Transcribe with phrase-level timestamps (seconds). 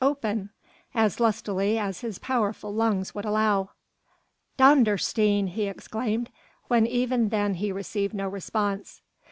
[0.03, 0.49] Open!"
[0.95, 3.69] as lustily as his powerful lungs would allow.
[4.57, 6.31] "Dondersteen!" he exclaimed,
[6.67, 9.03] when even then he received no response.